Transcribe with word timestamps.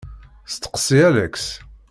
Steqsi 0.53 0.99
Alex. 1.07 1.45